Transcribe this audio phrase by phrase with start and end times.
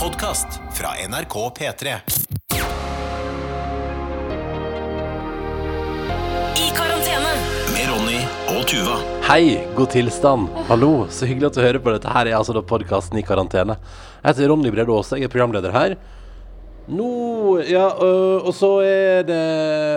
[0.00, 1.86] podkast fra NRK P3.
[6.56, 7.32] I karantene.
[7.72, 8.18] Med Ronny
[8.52, 8.98] og Tuva.
[9.26, 10.52] Hei, god tilstand.
[10.68, 12.12] Hallo, så hyggelig at du hører på dette.
[12.12, 13.78] Her er altså da podkasten i karantene.
[14.20, 15.96] Jeg heter Ronny Brede Aase, jeg er programleder her.
[16.92, 17.08] Nå
[17.66, 19.38] Ja, øh, og så er det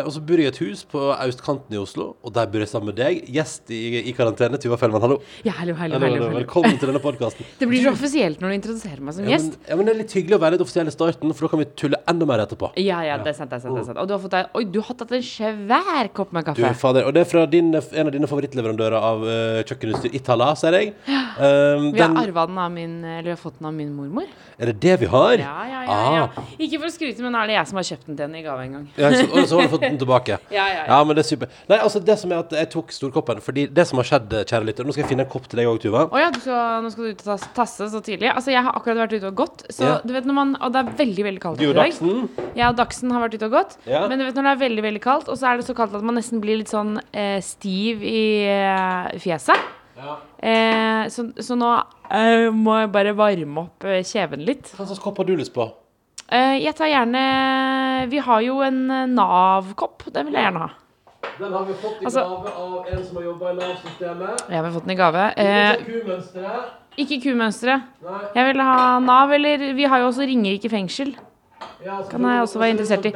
[0.05, 2.69] Og så bor jeg i et hus på østkanten i Oslo, og der bor jeg
[2.71, 3.21] sammen med deg.
[3.31, 3.79] Gjest i,
[4.09, 5.19] i karantene, Tuva Fellmann, hallo.
[5.45, 6.29] Ja, hallo, hallo, Hallo, hallo.
[6.39, 7.47] Velkommen til denne podkasten.
[7.59, 9.59] Det blir så offisielt når du introduserer meg som Ja, men, gjest.
[9.70, 11.63] ja, men det er litt hyggelig å være litt offisiell i starten, for da kan
[11.63, 12.71] vi tulle enda mer etterpå.
[12.81, 13.75] Ja, ja, det er sant, det er sant.
[13.77, 14.02] det er sant.
[14.03, 16.73] Og du har fått deg Oi, du har tatt en svær kopp med Du, kaffe.
[16.81, 20.80] fader, og det er fra din, en av dine favorittleverandører av uh, kjøkkenutstyr, Itala, ser
[20.80, 20.94] jeg.
[21.39, 24.25] Um, Vi har arva den av min Eller vi har fått den av min mormor.
[24.59, 25.38] er det det vi har?
[25.39, 26.23] Ja, ja, ja, ja.
[26.35, 26.49] Ah.
[26.59, 28.43] Ikke for å skryte, men er det jeg som har kjøpt den til henne i
[28.45, 28.85] gave en gang.
[28.97, 30.38] Ja, så, og så har du fått den tilbake.
[30.51, 30.83] Ja, ja, ja.
[30.89, 31.53] Ja, men det er super.
[31.69, 34.67] Nei, altså det som er at jeg tok storkoppen Fordi det som har skjedd, kjære
[34.69, 36.03] lytter Nå skal jeg finne en kopp til deg òg, Tuva.
[36.09, 38.29] Å ja, du skal, nå skal du ut og tasse så tidlig.
[38.33, 39.95] Altså, jeg har akkurat vært ute og gått, så Ja.
[40.03, 42.53] du vet når man Og det er veldig, veldig kaldt ute i dag.
[42.58, 43.77] Jeg og Dagsen har vært ute og gått.
[43.86, 44.03] Ja.
[44.09, 45.95] Men du vet når det er veldig, veldig kaldt, og så er det så kaldt
[45.99, 49.75] at man nesten blir litt sånn eh, stiv i eh, fjeset.
[50.39, 51.69] Eh, så, så nå
[52.09, 54.69] eh, må jeg bare varme opp eh, kjeven litt.
[54.77, 55.66] Hva slags kopp har du lyst på?
[56.31, 60.05] Eh, jeg tar gjerne Vi har jo en eh, Nav-kopp.
[60.13, 60.69] Den vil jeg gjerne ha.
[61.39, 64.44] Den har vi fått i Altså- gave av en som har jobba i Nav-systemet.
[64.49, 65.23] Vi har fått den i gave.
[65.38, 65.75] Eh,
[66.99, 67.81] ikke kumønsteret.
[68.36, 71.16] Jeg vil ha Nav, eller Vi har jo også Ringerike fengsel.
[71.83, 73.11] Ja, altså, Kan jeg også være interessert i.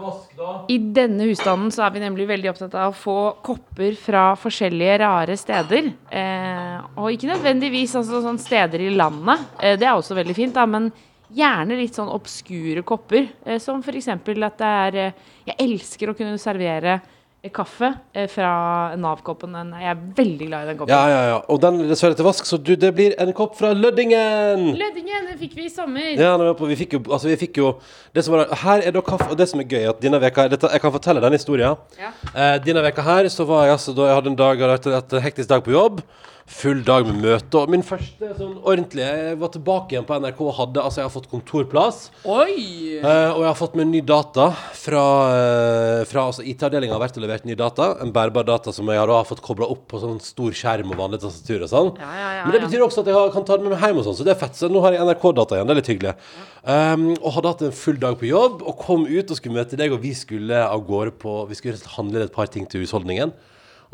[0.00, 0.68] Vask.
[0.68, 4.98] I denne husstanden så er vi nemlig veldig opptatt av å få kopper fra forskjellige
[5.00, 5.92] rare steder.
[6.12, 9.40] Eh, og ikke nødvendigvis altså, sånn steder i landet.
[9.60, 10.92] Eh, det er også veldig fint, da, men
[11.34, 13.28] gjerne litt sånn obskure kopper.
[13.44, 16.98] Eh, som eksempel at det er eh, Jeg elsker å kunne servere
[17.42, 19.54] eh, kaffe eh, fra Nav-koppen.
[19.80, 20.94] Jeg er veldig glad i den koppen.
[20.94, 21.38] Ja, ja, ja.
[21.52, 24.68] Og den er dessverre til vask, så du, det blir en kopp fra Løddingen.
[24.78, 26.12] Løddingen, den fikk vi i sommer.
[26.14, 27.74] Ja, vi, på, vi fikk jo, altså vi fikk jo
[28.16, 30.48] det som var, Her er da kaffe Og det som er gøy, at denne veka
[30.52, 31.76] dette, Jeg kan fortelle den historien.
[32.00, 32.14] Ja.
[32.32, 35.26] Eh, denne veka her så var jeg altså da jeg hadde en dag hadde en
[35.26, 36.00] hektisk dag på jobb.
[36.46, 37.58] Full dag med møte.
[37.58, 41.08] Og min første sånn ordentlige Jeg var tilbake igjen på NRK og hadde Altså, jeg
[41.08, 41.98] har fått kontorplass.
[42.22, 43.00] Oi!
[43.00, 44.46] Eh, og jeg har fått med ny data
[44.78, 45.02] fra,
[45.34, 47.88] eh, fra altså IT-avdelinga har vært og levert ny data.
[48.04, 51.00] En bærbar data som jeg har da fått kobla opp på sånn stor skjerm og
[51.02, 51.90] vanlig tastatur og sånn.
[51.98, 53.82] Ja, ja, ja, Men det betyr også at jeg har, kan ta det med meg
[53.82, 54.54] hjem og sånn, så det er fett.
[54.54, 56.14] Så nå har jeg NRK-data igjen, det er litt hyggelig.
[56.62, 59.78] Um, og hadde hatt en full dag på jobb, og kom ut og skulle møte
[59.78, 63.34] deg, og vi skulle av gårde på Vi skulle handle et par ting til husholdningen.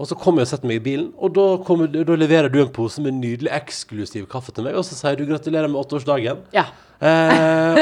[0.01, 2.57] Og så kommer jeg og setter meg i bilen, og da, kommer, da leverer du
[2.63, 6.41] en pose med nydelig eksklusiv kaffe til meg, og så sier du gratulerer med åtteårsdagen.
[6.57, 6.65] Ja.
[7.03, 7.79] Eh,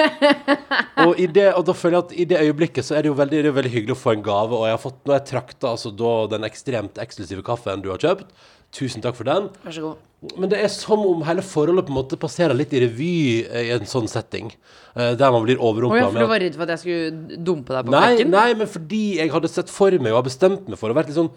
[1.07, 3.19] og, i det, og da føler jeg at i det øyeblikket så er det jo
[3.19, 4.57] veldig, det veldig hyggelig å få en gave.
[4.59, 7.91] Og jeg har fått, nå har jeg trakta altså da den ekstremt eksklusive kaffen du
[7.93, 8.33] har kjøpt.
[8.75, 9.49] Tusen takk for den.
[9.65, 10.07] Vær så god.
[10.39, 13.13] Men det er som om hele forholdet på en måte passerer litt i revy
[13.47, 14.51] eh, i en sånn setting.
[14.95, 16.11] eh, der man blir ja, overrumpla.
[16.11, 18.35] for du var redd for at jeg skulle dumpe deg på Nei, flekken?
[18.35, 21.19] nei, men fordi jeg hadde sett for meg og bestemt meg for å være litt
[21.19, 21.33] sånn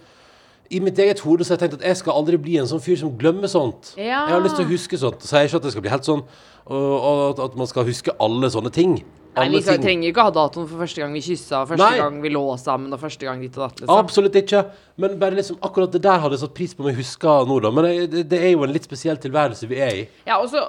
[0.73, 2.81] i mitt eget hode så har jeg tenkt at jeg skal aldri bli en sånn
[2.81, 3.93] fyr som glemmer sånt.
[3.97, 4.25] Ja.
[4.27, 5.21] Jeg har lyst til å huske sånt.
[5.21, 6.23] Så jeg ikke at det skal bli helt sånn
[6.65, 9.03] og, og at- at man skal huske alle sånne ting.
[9.35, 11.97] Nei, vi skal, trenger jo ikke ha datoen for første gang vi kyssa, første Nei.
[12.01, 13.81] gang vi lå sammen, og første gang ditt og datt.
[13.81, 13.97] Liksom.
[14.03, 14.63] Absolutt ikke.
[15.01, 17.55] Men bare liksom akkurat det der hadde jeg satt pris på om jeg huska nå,
[17.63, 17.71] da.
[17.73, 20.03] Men det, det- er jo en litt spesiell tilværelse vi er i.
[20.27, 20.67] Ja, og så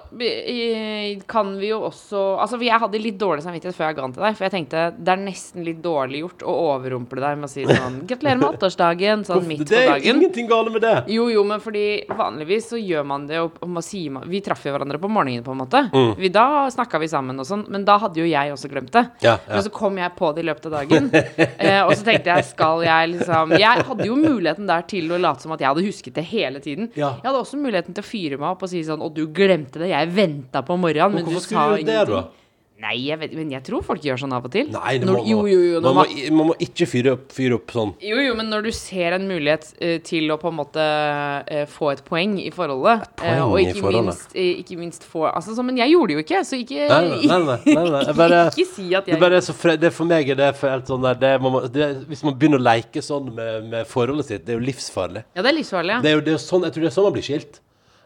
[1.29, 4.25] kan vi jo også Altså, jeg hadde litt dårlig samvittighet før jeg ga den til
[4.25, 7.53] deg, for jeg tenkte det er nesten litt dårlig gjort å overrumple deg med å
[7.53, 10.09] si sånn Gratulerer med åtteårsdagen, sånn midt det er dagen.
[10.17, 10.95] ingenting galt med det.
[11.13, 11.85] Jo, jo, men fordi
[12.17, 15.85] vanligvis så gjør man det man, Vi traff jo hverandre på morgenen, på en måte.
[15.93, 16.15] Mm.
[16.21, 19.05] Vi, da snakka vi sammen og sånn, men da hadde jo jeg også glemt det.
[19.25, 19.55] Ja, ja.
[19.55, 21.11] Men så kom jeg på det i løpet av dagen,
[21.67, 25.21] eh, og så tenkte jeg skal jeg liksom Jeg hadde jo muligheten der til å
[25.21, 26.91] late som at jeg hadde husket det hele tiden.
[26.95, 27.15] Ja.
[27.21, 29.83] Jeg hadde også muligheten til å fyre meg opp og si sånn Å, du glemte
[29.83, 29.91] det.
[29.93, 32.44] Jeg venta på morgenen, Men men, du hvorfor sa skulle du gjøre det, da?
[32.85, 34.69] Nei, jeg vet, men jeg tror folk gjør sånn av og til.
[34.75, 36.05] Nei, det Når- må, jo, jo, jo, man, må,
[36.37, 37.95] man- må ikke fyre opp, fyre opp sånn.
[38.05, 41.65] jo, jo, men når du ser en mulighet uh, til å på en måte uh,
[41.71, 44.11] få et poeng i forholdet, poeng uh, og i forholdet?
[44.11, 47.01] minst, ikke minst få Altså, så, men jeg gjorde det jo ikke, så ikke Nei,
[47.25, 47.41] nei,
[47.73, 47.89] nei.
[47.97, 48.05] nei.
[48.21, 50.51] Bare, Ikke si at det, jeg bare er så fre, det For meg er det
[50.61, 53.89] for helt sånn der det, man det, Hvis man begynner å leke sånn med, med
[53.91, 55.25] forholdet sitt, det er jo livsfarlig.
[55.35, 56.01] Ja, det er livsfarlig, ja.
[56.05, 57.61] Det er jo det er sånn, jeg tror det er sånn man blir skilt.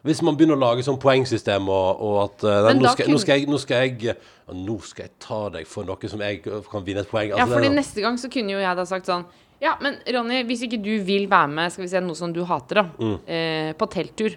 [0.07, 3.13] Hvis man begynner å lage sånn poengsystem og, og at eh, nei, nå, skal, kunne-
[3.17, 4.15] nå, skal jeg, nå, skal jeg, ja,
[4.55, 7.29] nå skal jeg ta deg for noe som jeg kan vinne et poeng.
[7.33, 9.25] Ja, Altså, fordi det er- neste gang så kunne jo jeg da sagt sånn
[9.61, 12.45] Ja, men Ronny, hvis ikke du vil være med, skal vi se, noe som du
[12.47, 13.19] hater, da, Mm.
[13.27, 14.37] eh, på telttur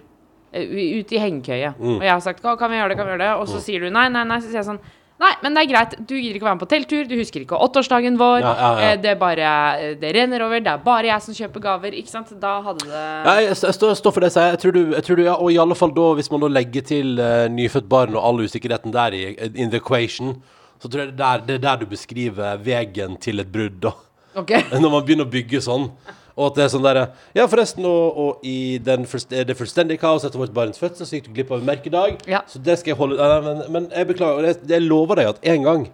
[0.52, 0.66] eh,
[0.98, 1.96] ute i hengekøye, Mm.
[1.96, 3.80] og jeg har sagt kan vi gjøre det, kan vi gjøre det, og så sier
[3.80, 4.80] du nei, nei, nei, så sier jeg sånn
[5.22, 5.92] Nei, men det er greit.
[6.02, 7.02] Du gidder ikke være med på telttur.
[7.06, 8.40] Du husker ikke åtteårsdagen vår.
[8.42, 8.86] Ja, ja, ja.
[8.92, 9.50] eh, Det bare
[10.00, 10.62] Det renner over.
[10.64, 11.94] Det er bare jeg som kjøper gaver.
[12.00, 12.32] Ikke sant?
[12.42, 14.56] Da hadde det Ja, jeg, jeg, står, jeg står for det jeg sier.
[14.56, 16.50] Jeg tror du, jeg tror du ja, og i alle fall da, hvis man da
[16.56, 19.22] legger til uh, nyfødt barn og all usikkerheten der i
[19.54, 20.34] in the equation,
[20.82, 23.78] så tror jeg det er der, det er der du beskriver veien til et brudd,
[23.84, 23.94] da.
[24.34, 24.64] Okay.
[24.82, 25.90] Når man begynner å bygge sånn.
[26.36, 27.06] Og at det er sånn derre
[27.36, 31.18] Ja, forresten, og, og i den fullst- det fullstendige kaos etter vårt barns fødsel, så
[31.18, 32.22] gikk du glipp av en merkedag.
[32.30, 32.40] Ja.
[32.48, 34.48] Så det skal jeg holde Nei, men, men jeg beklager.
[34.48, 35.84] Jeg, jeg lover deg at en gang,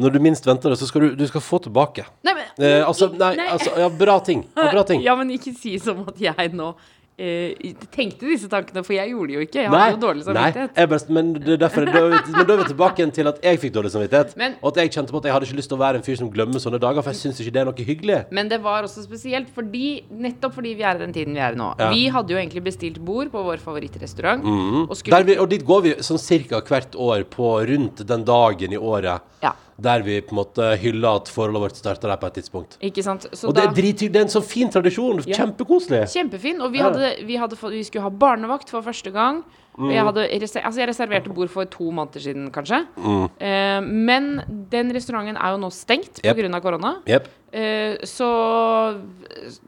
[0.00, 2.06] når du minst venter det, så skal du, du skal få tilbake.
[2.26, 3.46] Nei, men, Eh, altså, nei, Nei.
[3.54, 4.42] altså Ja, bra ting.
[4.58, 5.00] Ja, bra ting.
[5.06, 6.74] Ja, men ikke si som at jeg nå
[7.20, 9.60] eh, tenkte disse tankene, for jeg gjorde det jo ikke.
[9.66, 10.70] Jeg Nei, hadde jo dårlig nei samvittighet.
[10.80, 12.02] jeg bare, men, derfor, da,
[12.32, 14.36] men da er vi tilbake til at jeg fikk dårlig samvittighet.
[14.40, 16.02] Men- og at jeg kjente på at jeg hadde ikke lyst til å være en
[16.08, 18.18] fyr som glemmer sånne dager, for jeg syns ikke det er noe hyggelig.
[18.32, 21.52] Men det var også spesielt fordi, nettopp fordi vi er i den tiden vi er
[21.52, 21.74] i nå.
[21.78, 21.90] Ja.
[21.92, 24.42] Vi hadde jo egentlig bestilt bord på vår favorittrestaurant.
[24.88, 28.72] Og skulle vi, og dit går vi sånn cirka hvert år på rundt den dagen
[28.72, 29.52] i året Ja.
[29.80, 32.76] der vi på en måte hyller at forholdet vårt starta der på et tidspunkt.
[32.82, 33.26] Ikke sant?
[33.32, 34.12] Så Og det er drithyggelig.
[34.12, 35.22] Det er en sånn fin tradisjon.
[35.26, 35.36] Ja.
[35.38, 36.02] Kjempekoselig.
[36.12, 36.60] Kjempefin.
[36.60, 36.90] Og vi, Ja.
[37.10, 39.42] Hadde, vi, hadde fått, vi skulle ha barnevakt for første gang.
[39.78, 39.90] Mm.
[39.94, 40.24] Jeg, hadde,
[40.60, 42.82] altså jeg reserverte bord for to måneder siden, kanskje.
[42.96, 43.26] Mm.
[43.40, 44.30] Eh, men
[44.72, 46.36] den restauranten er jo nå stengt Yep.
[46.36, 46.50] pga.
[46.56, 46.94] Av korona.
[47.08, 47.28] Yep.
[47.52, 48.30] Eh, så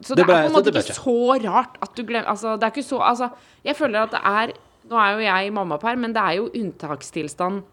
[0.01, 2.63] Så det, Det er på en måte ikke så rart at du glemmer Altså, det
[2.63, 3.29] er ikke så Altså,
[3.65, 4.53] jeg føler at det er
[4.89, 7.63] Nå er jo jeg i mammaperm, men det er jo unntakstilstand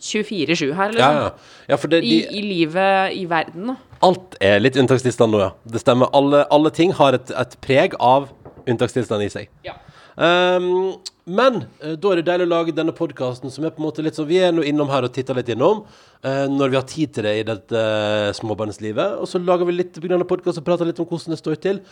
[0.00, 0.98] 24-7 her, liksom.
[0.98, 1.30] ja.
[1.68, 5.50] ja, for det, I, de, I livet i verden alt er litt unntakstilstand nå, ja.
[5.64, 6.10] Det stemmer.
[6.16, 8.28] Alle, alle ting har et, et preg av
[8.70, 9.52] unntakstilstand i seg.
[9.66, 9.76] Ja.
[10.16, 10.96] Um,
[11.28, 14.00] men eh, da er det deilig å lage denne podkasten som er på en måte
[14.04, 16.86] litt sånn Vi er nå innom her og titter litt innom uh, når vi har
[16.88, 19.18] tid til det i dette uh, småbarnslivet.
[19.20, 21.82] Og så lager vi litt podkast og prater litt om hvordan det står til.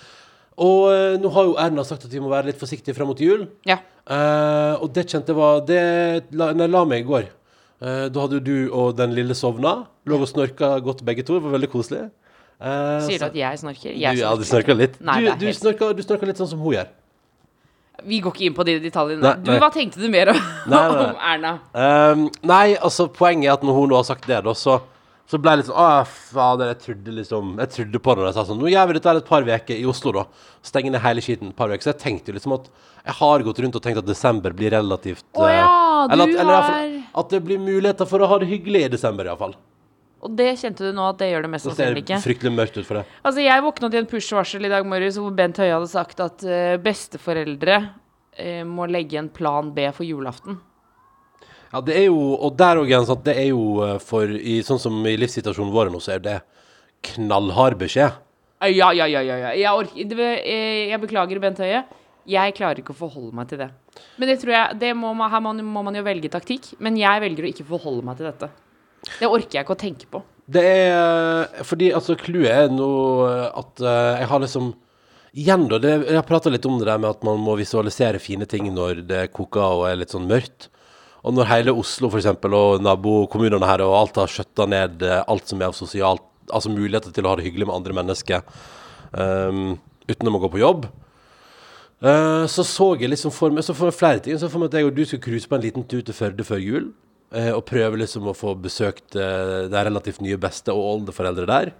[0.54, 3.20] Og uh, nå har jo Erna sagt at vi må være litt forsiktige fram mot
[3.20, 3.48] jul.
[3.68, 3.80] Ja.
[4.04, 5.78] Og det kjente jeg var Det
[6.36, 7.30] la, nei, la meg i går.
[7.80, 9.86] Da hadde jo du og den lille sovna.
[10.04, 11.38] Lå og snorka godt begge to.
[11.38, 12.02] Det var veldig koselig.
[12.64, 13.92] Eh, Sier du så- at jeg snorker?
[13.92, 14.94] du, Jeg ja, du snorker litt.
[15.04, 16.88] Nei, du, du, helt- snorker, du snorker litt sånn som hun gjør.
[18.04, 19.20] Vi går ikke inn på de detaljene.
[19.22, 19.58] Nei, Du, nei.
[19.60, 21.04] hva tenkte du mer om, Nei, nei.
[21.10, 21.52] om Erna?
[21.74, 24.80] Um, nei, altså poenget er at når hun nå har sagt det, da, så,
[25.30, 28.26] så ble jeg litt sånn Å, fader, jeg trodde liksom Jeg trodde på det når
[28.32, 30.24] jeg sa sånn Nå gjør vi dette her et par uker i Oslo, da.
[30.62, 31.80] Stenger ned hele skiten et par uker.
[31.86, 32.66] Så jeg tenkte liksom at
[33.04, 35.68] jeg har gått rundt og tenkt at desember blir relativt Å ja,
[36.08, 38.26] du eller, du at, eller i hvert fall har- At det blir muligheter for å
[38.28, 39.54] ha det hyggelig i desember, iallfall.
[40.24, 42.52] Og det kjente du nå at det gjør det mest Så ser det ser fryktelig
[42.54, 43.16] mørkt ut for deg.
[43.20, 46.44] Altså, jeg våkna til en push-varsel i dag morges hvor Bent Høie hadde sagt at
[46.48, 50.62] uh, besteforeldre uh, må legge en plan B for julaften.
[51.74, 54.60] Ja, det er jo Og der òg Jens, at det er jo eh, for i,
[54.62, 56.36] Sånn som i livssituasjonen vår nå, så er det
[57.08, 58.14] knallhard beskjed.
[58.70, 59.36] Ja, ja, ja, ja.
[59.42, 59.50] ja.
[59.58, 61.82] Jeg, orker, jeg beklager, Bent Høie.
[62.30, 63.68] Jeg klarer ikke å forholde meg til det.
[64.16, 66.70] Men det tror jeg, det må man, her må, må man jo velge taktikk.
[66.78, 68.48] Men jeg velger å ikke forholde meg til dette.
[69.06, 70.22] Det orker jeg ikke å tenke på.
[70.44, 72.88] Det er fordi altså clouet er nå
[73.48, 74.72] at eh, jeg har liksom
[75.34, 75.80] Igjen, da.
[75.82, 78.68] Det, jeg har prata litt om det der med at man må visualisere fine ting
[78.70, 80.68] når det koker og er litt sånn mørkt.
[81.26, 85.24] Og når hele Oslo for eksempel, og nabokommunene her og alt har skjøtta ned eh,
[85.26, 86.22] alt som er av sosialt
[86.52, 88.42] Altså muligheter til å ha det hyggelig med andre mennesker
[89.16, 90.82] um, utenom å gå på jobb.
[92.04, 94.36] Eh, så så jeg liksom for meg Så for meg flere ting.
[94.36, 96.44] Så for meg at jeg og du skulle cruise på en liten tur til Førde
[96.44, 96.90] før jul.
[97.34, 101.72] Eh, og prøve liksom å få besøkt det de relativt nye beste og oldeforeldre der.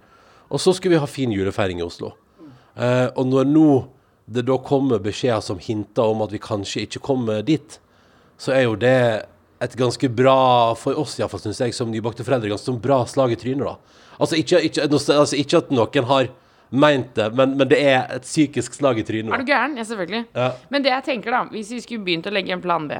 [0.53, 2.13] Og så skulle vi ha fin julefeiring i Oslo.
[2.75, 3.69] Eh, og når nå
[4.25, 7.79] det da kommer beskjeder som hinter om at vi kanskje ikke kommer dit,
[8.41, 9.25] så er jo det
[9.63, 13.35] et ganske bra, for oss iallfall, syns jeg, som nybakte foreldre, ganske sånn bra slag
[13.35, 14.01] i trynet, da.
[14.19, 16.31] Altså ikke, ikke, altså ikke at noen har
[16.75, 19.31] meint det, men, men det er et psykisk slag i trynet.
[19.31, 19.77] Er du gæren?
[19.79, 20.23] Ja, selvfølgelig.
[20.35, 20.49] Ja.
[20.73, 22.99] Men det jeg tenker, da, hvis vi skulle begynt å legge en plan B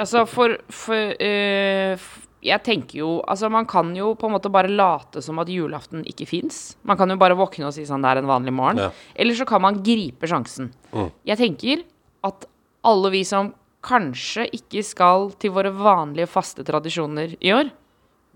[0.00, 2.04] Altså, for, for øh,
[2.42, 6.02] Jeg tenker jo Altså, man kan jo på en måte bare late som at julaften
[6.08, 6.76] ikke fins.
[6.82, 8.80] Man kan jo bare våkne og si sånn det er en vanlig morgen.
[8.82, 8.90] Ja.
[9.14, 10.72] Eller så kan man gripe sjansen.
[11.28, 11.84] Jeg tenker
[12.26, 12.46] at
[12.82, 17.70] alle vi som kanskje ikke skal til våre vanlige faste tradisjoner i år,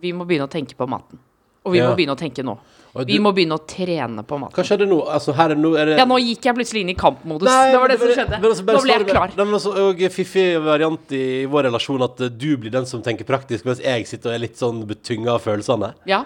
[0.02, 1.20] vi må begynne å tenke på maten.
[1.66, 1.90] Og vi Ja.
[1.90, 2.56] må begynne å tenke nå.
[2.96, 4.54] Du, Vi må begynne å trene på maten.
[4.56, 5.02] Hva skjedde nå?
[5.12, 7.44] Altså, her er nå er det Ja, nå gikk jeg plutselig inn i kampmodus.
[7.44, 8.38] Nei, det var det men som skjedde.
[8.40, 9.28] men altså, Nå ble jeg klar.
[9.36, 13.02] Nei, men altså, og fiffig variant i, vår relasjon at eh, du blir den som
[13.02, 15.92] tenker praktisk, mens jeg sitter og er litt sånn betynga av følelsene.
[16.08, 16.22] Ja,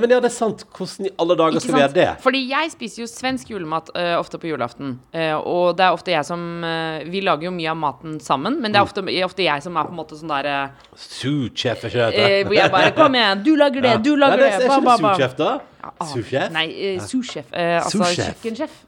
[0.00, 0.62] men ja, det er sant.
[0.72, 2.06] Hvordan i alle dager skal vi gjøre det?
[2.24, 4.94] Fordi jeg spiser jo svensk julemat uh, ofte på julaften.
[5.12, 8.56] Uh, og det er ofte jeg som uh, Vi lager jo mye av maten sammen,
[8.62, 11.84] men det er ofte, ofte jeg som er på en måte sånn der eh, Sous-chef,
[11.84, 12.24] er ikke det?
[12.24, 14.64] eh, Hvor jeg bare Kom igjen, du lager det, du lager Nei, det.
[14.64, 15.12] Er Ba, ikke det ba.
[15.12, 15.52] sous-chef, da?
[15.86, 16.50] Ah, Sous-chef?
[16.56, 17.52] Nei, eh, sous-sjef.
[17.52, 18.78] Eh, altså kjøkkensjef.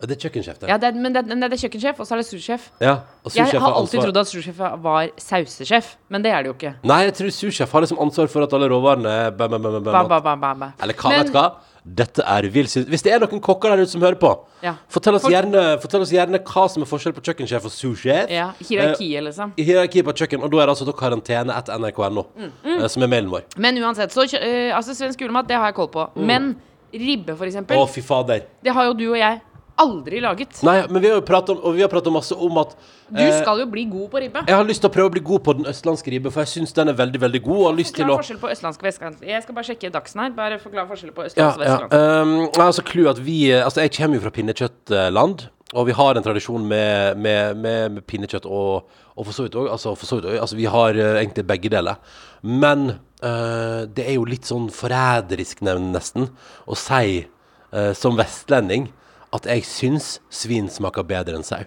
[0.00, 0.68] Det er kjøkkensjef, det.
[0.70, 2.70] Ja, det er, men det, det er kjøkkensjef, og så er det sursjef.
[2.80, 6.54] Ja, og Jeg har alltid trodd at sursjef var sausesjef, men det er det jo
[6.56, 6.74] ikke.
[6.88, 9.72] Nei, jeg tror sursjef har liksom ansvar for at alle råvarene er bam, bam, bam,
[9.76, 10.08] bam, bam, bam.
[10.08, 10.70] ba, ba, ba, ba.
[10.80, 11.48] Eller hva, Men- vet du hva?
[11.82, 12.88] Dette er villsynt.
[12.92, 14.30] Hvis det er noen kokker der ute som hører på,
[14.62, 14.74] Ja.
[14.92, 18.28] fortell, oss gjerne, fortell oss gjerne hva som er forskjell på kjøkkensjef og sursjef.
[18.30, 19.52] Ja, hierarkiet, liksom.
[19.56, 22.52] I hierarkiet på kjøkken, og da er det altså da karantene etter nrk.no, Mm,
[22.82, 23.44] eh, som er mailen vår.
[23.56, 26.04] Men uansett, så øh, altså svensk julemat, det har jeg koll på.
[26.16, 26.26] Mm.
[26.26, 26.56] Men
[26.92, 28.42] ribbe, for eksempel, fader.
[28.62, 29.40] det har jo du og jeg
[29.80, 30.60] aldri laget.
[30.66, 32.74] Nei, men vi har jo pratet om, og vi har pratet masse om at
[33.10, 34.42] Du eh, skal jo bli god på ribbe.
[34.46, 36.52] Jeg har lyst til å prøve å bli god på den østlandske ribbe, for jeg
[36.54, 37.56] syns den er veldig, veldig god.
[37.58, 39.24] Og har lyst til Forklar å forskjell på østlandsk og vestkant.
[39.32, 40.34] Jeg skal bare sjekke Dagsen her.
[40.36, 42.10] Bare forklar forskjell på Ja, østlandsk og ja.
[42.20, 46.24] Um, altså, clou at vi Altså, jeg kommer jo fra pinnekjøttland, og vi har en
[46.26, 50.18] tradisjon med, med, med, med pinnekjøtt og, og for så vidt òg altså, for så
[50.18, 52.00] vidt også, altså, vi har eh, egentlig begge deler.
[52.42, 52.88] Men
[53.22, 56.30] eh, det er jo litt sånn forræderisk, nesten,
[56.66, 58.88] å si eh, som vestlending
[59.36, 61.62] at jeg syns svin smaker bedre enn sau.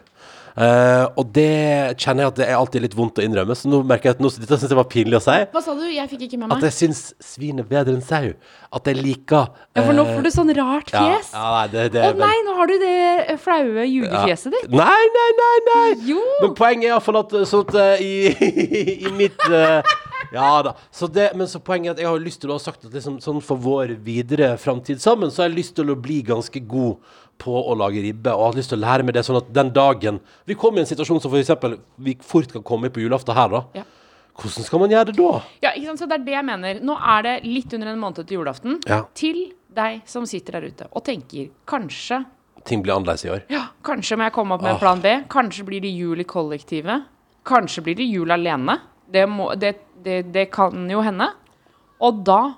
[0.54, 3.80] Eh, og det kjenner jeg at det er alltid litt vondt å innrømme, så nå
[3.90, 5.38] merker jeg at nå, dette syns jeg var pinlig å si.
[5.54, 5.86] Hva sa du?
[5.90, 6.60] Jeg fikk ikke med meg.
[6.60, 8.30] At jeg syns svin er bedre enn sau.
[8.74, 11.34] At jeg liker Ja, for nå eh, får du sånn rart ja, fjes.
[11.34, 12.94] Ja, nei, det, det Å er vel- nei, nå har du det
[13.34, 14.70] eh, flaue ljugefjeset ditt.
[14.78, 15.90] Nei, nei, nei, nei!
[16.14, 16.22] Jo.
[16.44, 18.54] Men poenget er iallfall at, sånn at eh, i,
[19.10, 19.96] i mitt eh,
[20.34, 20.76] Ja da.
[20.94, 22.94] Så det, men så poenget er at jeg har lyst til å ha sagt at
[22.94, 26.62] liksom, sånn for vår videre framtid sammen, så har jeg lyst til å bli ganske
[26.62, 27.02] god
[27.44, 29.70] på å lage ribbe, og har lyst til å lære meg det sånn at den
[29.76, 33.36] dagen vi kommer i en situasjon som eksempel vi fort kan komme i på julaften
[33.38, 33.64] her, da.
[33.82, 33.84] Ja.
[34.34, 35.32] Hvordan skal man gjøre det da?
[35.62, 36.00] Ja, ikke sant?
[36.02, 36.80] Så det er det jeg mener.
[36.82, 38.80] Nå er det litt under en måned til julaften.
[38.90, 39.04] Ja.
[39.14, 42.24] Til deg som sitter der ute og tenker kanskje
[42.64, 43.42] Ting blir annerledes i år.
[43.52, 45.12] ja, Kanskje må jeg komme opp med en plan B.
[45.30, 47.10] Kanskje blir det jul i kollektivet.
[47.44, 48.78] Kanskje blir det jul alene.
[49.12, 49.74] Det, må, det,
[50.06, 51.28] det, det kan jo hende.
[52.00, 52.54] Og da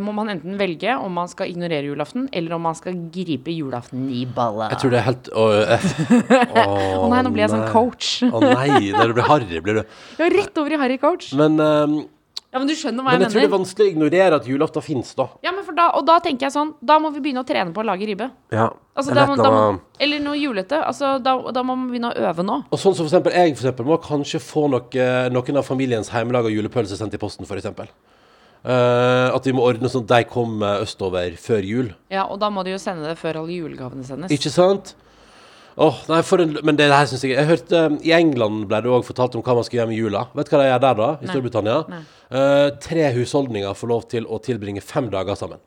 [0.00, 4.06] må man enten velge om man skal ignorere julaften, eller om man skal gripe julaften
[4.08, 4.72] i ballet.
[4.72, 5.44] Jeg tror det er helt Å
[7.02, 8.10] Å nei, nå blir jeg sånn coach.
[8.24, 9.84] Å nei, det blir harry, blir du.
[10.22, 11.32] Ja, rett over i Harry Coach.
[11.36, 11.96] Men, um,
[12.52, 14.48] Ja, men du skjønner hva men jeg jeg tror det er vanskelig å ignorere at
[14.48, 15.26] julaften fins, da.
[15.44, 17.72] Ja, men for da, og da tenker jeg sånn, da må vi begynne å trene
[17.72, 18.28] på å lage ribbe.
[18.52, 18.66] Ja.
[18.92, 20.80] Altså, Eller da da eller må, eller noe julete.
[20.84, 22.58] Altså, da, da må man begynne å øve nå.
[22.68, 26.12] Og sånn som for eksempel jeg for eksempel, må kanskje få noe, noen av familiens
[26.12, 27.88] hjemmelaga julepølser sendt i posten, for eksempel.
[28.62, 31.88] Eh, at vi må ordne sånn at de kommer østover før jul.
[32.14, 34.30] Ja, og da må de jo sende det før alle julegavene sendes.
[34.34, 34.94] Ikke sant?
[35.82, 38.90] Åh, nei, en, men det her synes jeg Jeg hørte um, I England ble det
[38.92, 40.26] òg fortalt om hva man skal gjøre med jula.
[40.36, 41.08] Vet du hva de gjør der, da?
[41.08, 41.32] I Nei.
[41.32, 41.76] Storbritannia?
[41.88, 42.02] Nei.
[42.32, 45.62] Eh, tre husholdninger får lov til å tilbringe fem dager sammen.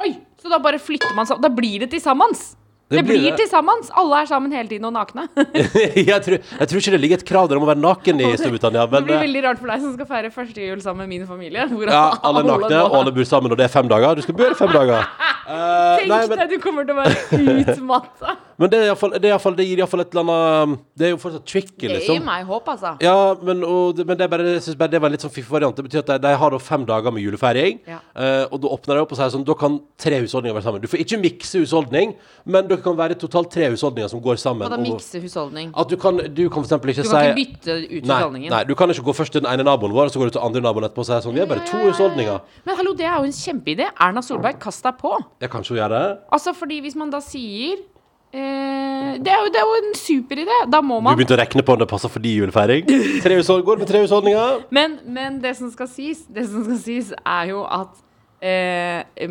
[0.00, 1.44] Oi, så da bare flytter man sammen.
[1.44, 2.54] Da blir det til sammens.
[2.90, 3.36] Det blir det.
[3.38, 3.84] til sammen.
[4.00, 5.28] Alle er sammen hele tiden og nakne.
[6.10, 8.32] jeg, tror, jeg tror ikke det ligger et krav der om å være naken i
[8.40, 8.88] Storbritannia.
[8.90, 11.28] det blir eh, veldig rart for deg som skal feire første jul sammen med min
[11.28, 11.68] familie.
[11.86, 14.18] ja, alle er nakne, og alle bor sammen, og det er fem dager.
[14.18, 15.06] Du skal bo fem dager.
[15.46, 18.38] Uh, Tenk nei, men, deg, du kommer til å være utmatta.
[18.60, 20.80] Men det, er i fall- det, er i fall- det gir iallfall et eller annet
[21.00, 22.14] Det er jo fortsatt tricky, liksom.
[22.14, 22.90] Det gir meg håp, altså.
[23.00, 25.50] Ja, men, og, men det, er bare, jeg bare det var en litt sånn fiffig
[25.54, 25.74] variant.
[25.80, 27.98] Det betyr at de, de har da fem dager med julefeiring, Ja.
[28.14, 30.84] uh, og da åpner de opp og sier sånn Da kan tre husholdninger være sammen.
[30.84, 32.14] Du får ikke mikse husholdning,
[32.44, 34.68] men det kan være totalt tre husholdninger som går sammen.
[34.68, 35.72] Hva da, mikse husholdning?
[35.74, 38.04] At du kan, du kan for eksempel ikke si Du si kan ikke bytte ut
[38.10, 38.50] Nei, husholdningen.
[38.52, 40.36] nei, du kan ikke gå først til den ene naboen vår, og så går du
[40.36, 42.40] til andre naboen etterpå og sier sånn Vi er bare to husholdninger.
[42.68, 43.88] Men hallo, det er jo en kjempeidé.
[43.96, 45.16] Erna Solberg, kast deg på.
[45.40, 46.04] Ja, kanskje hun gjør det.
[46.36, 47.80] Altså, fordi hvis man da sier
[48.32, 50.58] eh, det, er jo, det er jo en superidé.
[50.72, 52.86] Da må Du man begynte å regne på om det passer for de julefeiring.
[53.24, 54.62] Tre hushold, går det med tre husholdninger?
[54.70, 57.98] men, men det som skal sies, det som skal sies, er jo at
[58.40, 59.28] eh,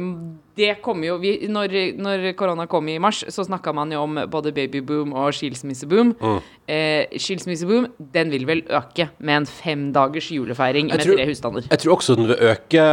[0.59, 4.19] det kommer jo vi, når, når korona kom i mars, så snakka man jo om
[4.31, 6.13] både babyboom og skilsmisseboom.
[6.19, 6.39] Mm.
[6.69, 11.69] Eh, skilsmisseboom, den vil vel øke med en femdagers julefeiring med tre husstander.
[11.71, 12.85] Jeg tror også den vil øke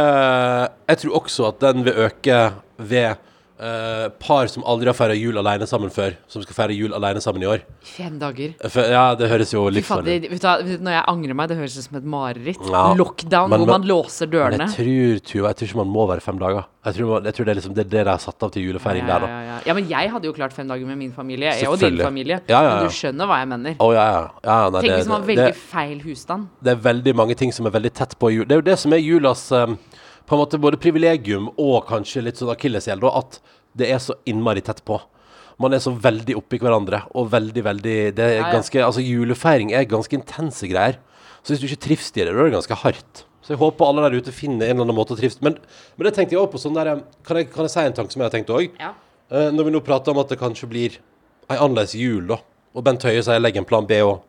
[0.87, 2.41] Jeg tror også at den vil øke
[2.77, 3.23] ved
[3.59, 7.21] eh, par som aldri har feira jul alene sammen før, som skal feire jul alene
[7.23, 7.63] sammen i år.
[7.81, 8.53] Fem dager.
[8.69, 11.97] For, ja, det høres jo livsfarlig du, når jeg angrer meg, det høres ut som
[11.99, 12.61] et mareritt.
[12.69, 14.67] Ja, Lockdown men- hvor men- man låser Men dørene.
[14.69, 16.65] jeg tror, Tuva, jeg tror ikke man må være fem dager.
[16.87, 19.03] Jeg tror, jeg tror det er liksom det, det de har satt av til julefeiring
[19.03, 19.27] ja, der, da.
[19.27, 19.59] ja, ja.
[19.65, 21.51] ja, men jeg hadde jo klart fem dager med min familie.
[21.51, 22.39] Jeg og din familie.
[22.47, 22.75] Ja, ja, ja.
[22.77, 23.75] Men du skjønner hva jeg mener.
[23.83, 24.29] Oh, ja, ja.
[24.45, 26.47] ja nei, Tenk hvis man har velger det, feil husstand.
[26.63, 28.45] det er veldig mange ting som er veldig tett på jul.
[28.45, 29.67] Det er jo det som er julas eh,
[30.27, 33.39] på en måte både privilegium og kanskje litt sånn akilleshæl, at
[33.77, 34.99] det er så innmari tett på.
[35.57, 39.87] Man er så veldig oppi hverandre, og veldig, veldig Det er ganske Altså, julefeiring er
[39.89, 40.99] ganske intense greier.
[41.41, 43.23] Så hvis du ikke trives i det, da er det ganske hardt.
[43.41, 45.55] Så jeg håper alle der ute finner en eller annen måte å trives Men,
[45.95, 47.95] men det tenkte jeg også på sånn der eh, Kan jeg, kan jeg si en
[47.95, 48.75] tanke som jeg har tenkt òg?
[48.75, 48.89] Ja.
[49.31, 50.97] Eh, når vi nå prater om at det kanskje blir
[51.47, 52.41] ei annerledes jul, da.
[52.75, 54.19] Og Bent Høie sier 'legg en plan B' òg.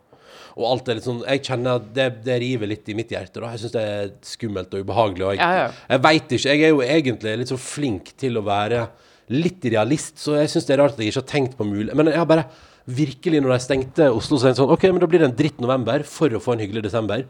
[0.58, 3.40] Og alt er litt sånn Jeg kjenner at det, det river litt i mitt hjerte,
[3.40, 3.52] da.
[3.54, 5.26] Jeg syns det er skummelt og ubehagelig.
[5.26, 5.68] Og jeg, Ja, ja.
[5.94, 6.48] jeg veit ikke.
[6.50, 8.88] Jeg er jo egentlig litt så flink til å være
[9.28, 11.92] litt idealist, så jeg syns det er rart at jeg ikke har tenkt på mulig
[11.92, 12.46] Men jeg har bare
[12.88, 15.36] virkelig, når de stengte Oslo, så er det sånn OK, men da blir det en
[15.36, 17.26] dritt november for å få en hyggelig desember.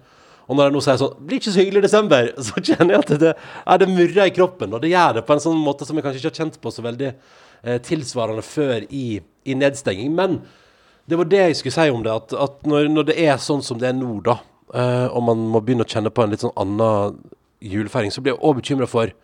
[0.48, 3.02] Og når jeg nå sier sånn Blir ikke så hyggelig i desember, så kjenner jeg
[3.02, 4.72] at det, ja, det murrer i kroppen.
[4.72, 6.72] Og det gjør det på en sånn måte som jeg kanskje ikke har kjent på
[6.72, 10.14] så veldig eh, tilsvarende før i, i nedstenging.
[10.16, 10.38] Men
[11.08, 13.64] det var det jeg skulle si om det, at, at når, når det er sånn
[13.64, 14.38] som det er nå, da,
[14.74, 17.16] uh, og man må begynne å kjenne på en litt sånn annen
[17.64, 19.14] julefeiring, så blir jeg òg bekymra for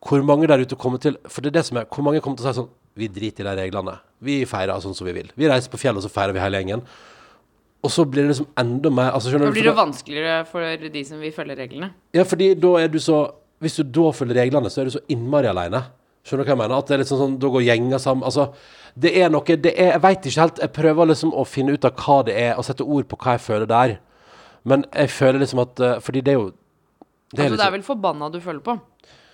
[0.00, 2.38] hvor mange der ute kommer til For det er det som er Hvor mange kommer
[2.38, 3.98] til å si sånn Vi driter i de reglene.
[4.24, 5.28] Vi feirer sånn som vi vil.
[5.36, 6.80] Vi reiser på fjellet, og så feirer vi hele gjengen.
[7.84, 11.20] Og så blir det liksom enda mer altså, Da blir det vanskeligere for de som
[11.20, 11.92] vil følge reglene.
[12.16, 13.22] ja, fordi da er du så
[13.60, 15.82] Hvis du da følger reglene, så er du så innmari aleine.
[16.26, 16.76] Skjønner du hva jeg mener?
[16.76, 18.26] At det er litt sånn, sånn Da går gjenger sammen.
[18.28, 18.50] Altså,
[19.00, 20.62] det er noe det er, Jeg veit ikke helt.
[20.64, 23.36] Jeg prøver liksom å finne ut av hva det er, og sette ord på hva
[23.36, 23.96] jeg føler der.
[24.68, 27.56] Men jeg føler liksom at eh, Fordi det er jo Det er Altså, det er
[27.56, 28.76] liksom vel forbanna du føler på.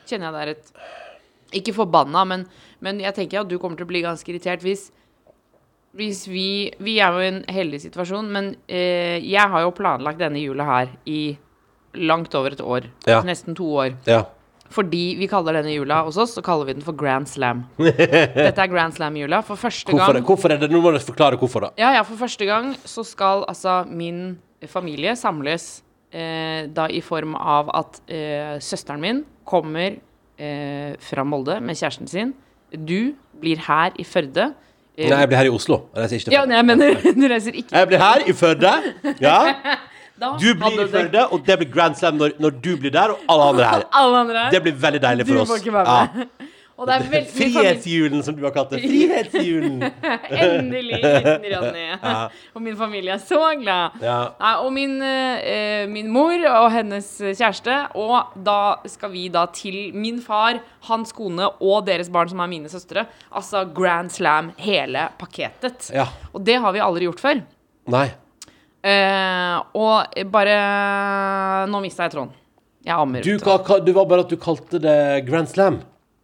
[0.06, 2.46] Kjenner jeg det et Ikke forbanna, men,
[2.84, 4.90] men jeg tenker at du kommer til å bli ganske irritert hvis
[5.96, 10.20] hvis vi Vi er jo i en heldig situasjon, men eh, jeg har jo planlagt
[10.20, 11.38] denne jula her i
[11.96, 12.90] langt over et år.
[13.08, 13.22] Ja.
[13.24, 13.94] Nesten to år.
[14.04, 14.26] Ja.
[14.74, 17.64] Fordi vi kaller denne jula hos oss, så kaller vi den for Grand Slam.
[17.78, 19.42] Dette er Grand Slam-jula.
[19.46, 21.72] For første gang hvorfor, hvorfor er det Nå må du forklare hvorfor, da.
[21.80, 25.80] Ja, ja, for første gang så skal altså min familie samles
[26.10, 29.98] eh, da i form av at eh, søsteren min kommer
[30.38, 32.34] eh, fra Molde med kjæresten sin.
[32.72, 34.50] Du blir her i Førde.
[34.96, 35.82] Nei, jeg blir her i Oslo.
[35.92, 38.34] Jeg reiser ikke til ja, nei, jeg mener du reiser ikke Jeg blir her i
[38.36, 38.72] Førde.
[39.20, 39.38] Ja.
[40.20, 43.12] Da Du blir i Førde, og det blir Grand Slam når, når du blir der,
[43.12, 43.88] og alle andre her.
[44.02, 44.50] Alle andre her.
[44.54, 45.50] Det blir veldig deilig Du for oss.
[45.50, 46.52] må ikke være med.
[46.76, 48.82] Og det er veldig Frihetsjulen, som du har kalt det.
[48.84, 49.78] Frihetsjulen.
[50.44, 51.84] Endelig liten Ronny.
[52.56, 53.96] Og min familie er så glad.
[54.04, 54.16] Ja.
[54.42, 57.78] Nei, og min, eh, min mor og hennes kjæreste.
[57.96, 58.58] Og da
[58.92, 63.06] skal vi da til min far, hans kone og deres barn, som er mine søstre.
[63.32, 65.88] Altså Grand Slam, hele pakketet.
[65.96, 66.10] Ja.
[66.34, 67.40] Og det har vi aldri gjort før.
[67.96, 68.10] Nei.
[68.86, 70.56] Eh, og bare
[71.70, 72.34] Nå mista jeg tråden.
[72.86, 73.24] Jeg ammer.
[73.26, 73.92] Du, du.
[73.96, 75.80] var bare at du kalte det Grand Slam.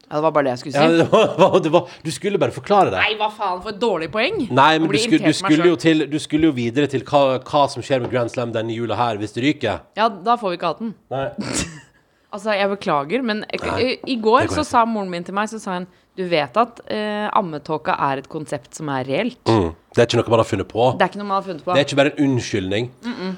[0.07, 0.79] Ja, det var bare det jeg skulle si.
[0.79, 3.01] Ja, det var, det var, du skulle bare forklare det.
[3.01, 4.43] Nei, hva faen, for et dårlig poeng.
[4.53, 7.63] Nei, men du skulle, du, skulle jo til, du skulle jo videre til hva, hva
[7.73, 9.81] som skjer med Grand Slam denne jula her, hvis det ryker.
[9.99, 10.95] Ja, da får vi ikke hatt den.
[11.11, 11.31] Nei.
[12.33, 15.61] Altså, jeg beklager, men i, Nei, i går så sa moren min til meg, så
[15.61, 19.41] sa hun Du vet at uh, ammetåka er et konsept som er reelt?
[19.49, 19.71] Mm.
[19.93, 20.87] Det er ikke noe man har funnet på.
[20.97, 21.73] Det er ikke noe man har funnet på.
[21.73, 22.89] Det er ikke bare en unnskyldning.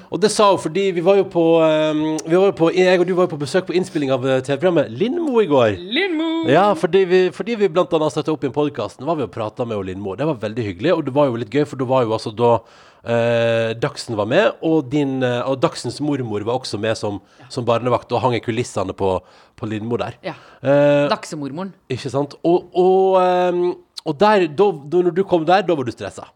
[0.07, 2.99] Og det sa hun fordi vi var jo på, um, vi var jo på Jeg
[2.99, 5.75] og du var jo på besøk på innspilling av eh, TV-programmet Lindmo i går.
[5.75, 6.29] Lindmo!
[6.51, 9.31] Ja, fordi vi, fordi vi blant annet støtta opp i en podkast, var vi og
[9.35, 10.15] prata med Lindmo.
[10.15, 12.31] Det var veldig hyggelig, og det var jo litt gøy, for det var jo altså
[12.35, 12.57] da
[13.05, 17.65] eh, Dagsen var med, og, din, eh, og Dagsens mormor var også med som, som
[17.67, 19.17] barnevakt og hang i kulissene på,
[19.55, 20.17] på Lindmo der.
[20.25, 20.35] Ja.
[20.61, 21.73] Eh, Daksemormoren.
[21.89, 22.37] ikke sant?
[22.43, 23.67] Og, og, ehm,
[24.05, 26.29] og der, da, da, når du kom der, da var du stressa.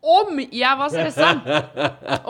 [0.00, 1.28] Om jeg var stressa!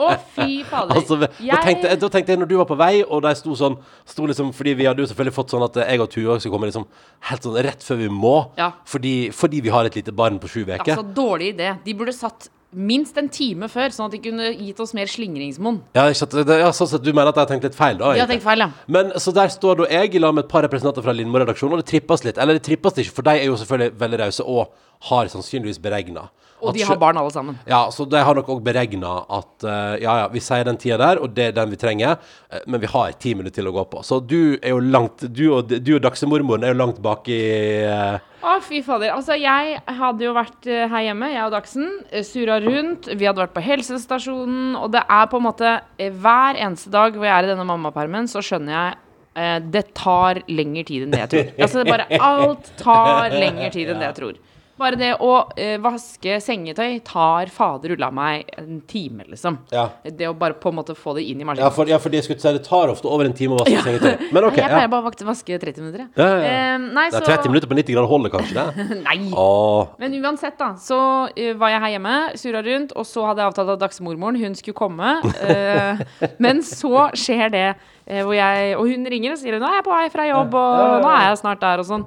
[0.03, 0.97] Å, fy fader.
[0.97, 1.29] Altså, da,
[1.63, 4.49] tenkte, da tenkte jeg når du var på vei, og de sto sånn sto liksom,
[4.55, 6.83] Fordi vi hadde jo selvfølgelig fått sånn at jeg og Tuva skal komme liksom
[7.29, 8.33] helt sånn rett før vi må.
[8.59, 8.73] Ja.
[8.91, 10.83] Fordi, fordi vi har et lite barn på sju uker.
[10.83, 11.71] Altså, dårlig idé.
[11.85, 15.81] De burde satt minst en time før, sånn at de kunne gitt oss mer slingringsmonn.
[15.97, 18.13] Ja, ja, sånn sett, du mener at jeg har tenkt litt feil, da?
[18.15, 18.69] De har tenkt feil, ja.
[18.91, 21.83] Men så der står da jeg i lag med et par representanter fra Lindmo-redaksjonen, og
[21.83, 22.39] det trippes litt.
[22.39, 24.71] Eller det trippes ikke, for de er jo selvfølgelig veldig rause og
[25.09, 26.29] har sannsynligvis beregna.
[26.61, 27.57] Og de har barn alle sammen.
[27.69, 30.99] Ja, så de har nok òg beregna at uh, ja, ja, vi sier den tida
[31.01, 32.19] der, og det er den vi trenger,
[32.53, 34.03] uh, men vi har ti minutter til å gå på.
[34.05, 37.41] Så du er jo langt Du og, du og Dagsemormoren er jo langt bak i
[37.89, 39.11] uh, Å, fy fader.
[39.15, 41.89] Altså, jeg hadde jo vært her hjemme, jeg og Dagsen.
[42.25, 43.09] Surra rundt.
[43.13, 44.73] Vi hadde vært på helsestasjonen.
[44.81, 48.29] Og det er på en måte Hver eneste dag hvor jeg er i denne mammapermen,
[48.31, 48.97] så skjønner jeg
[49.37, 51.51] eh, det tar lengre tid enn det jeg tror.
[51.67, 54.41] Altså, bare alt tar lengre tid enn det jeg tror.
[54.81, 59.59] Bare det å eh, vaske sengetøy tar fader ulla meg en time, liksom.
[59.71, 59.83] Ja.
[60.03, 61.73] Det å bare på en måte få det inn i Ja, maskinen.
[61.75, 64.25] for, ja, for det, skulle si det tar ofte over en time å vaske sengetøy.
[64.33, 64.57] Men OK.
[64.57, 64.91] jeg pleier Ja.
[64.91, 66.09] bare å vaske- vaske 30 minutter, jeg.
[66.17, 66.55] Ja, ja, ja.
[66.73, 68.87] Eh, nei, Det så 30 minutter på 90 grader holder kanskje det?
[69.07, 69.19] Nei.
[69.37, 69.93] Åh.
[70.01, 73.53] Men uansett, da, så uh, var jeg her hjemme, surra rundt, og så hadde jeg
[73.53, 75.13] avtalt at dagsmormoren, hun skulle komme.
[75.45, 76.01] Uh,
[76.43, 77.67] men så skjer det
[78.11, 80.55] Uh, hvor jeg Og hun ringer og sier 'nå er jeg på vei fra jobb',
[80.57, 82.05] og 'nå er jeg snart der', og sånn.